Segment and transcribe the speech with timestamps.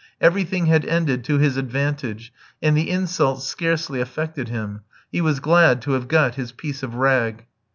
[0.19, 4.81] Everything had ended to his advantage, and the insults scarcely affected him;
[5.11, 7.45] he was glad to have got his piece of rag.